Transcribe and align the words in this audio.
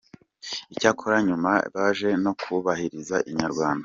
Icyakora 0.73 1.17
nyuma 1.27 1.51
baje 1.75 2.09
no 2.23 2.31
kubihamiriza 2.39 3.15
Inyarwanda. 3.29 3.79